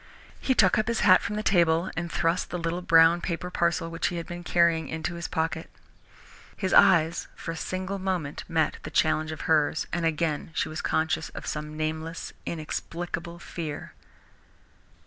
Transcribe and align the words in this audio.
He 0.39 0.55
took 0.55 0.79
up 0.79 0.87
his 0.87 1.01
hat 1.01 1.21
from 1.21 1.35
the 1.35 1.43
table, 1.43 1.91
and 1.95 2.11
thrust 2.11 2.49
the 2.49 2.57
little 2.57 2.81
brown 2.81 3.21
paper 3.21 3.51
parcel 3.51 3.87
which 3.91 4.07
he 4.07 4.15
had 4.15 4.25
been 4.25 4.43
carrying, 4.43 4.87
into 4.87 5.13
his 5.13 5.27
pocket. 5.27 5.69
His 6.57 6.73
eyes 6.73 7.27
for 7.35 7.51
a 7.51 7.55
single 7.55 7.99
moment 7.99 8.43
met 8.47 8.79
the 8.81 8.89
challenge 8.89 9.31
of 9.31 9.41
hers, 9.41 9.85
and 9.93 10.03
again 10.03 10.49
she 10.55 10.69
was 10.69 10.81
conscious 10.81 11.29
of 11.37 11.45
some 11.45 11.77
nameless, 11.77 12.33
inexplicable 12.47 13.37
fear. 13.37 13.93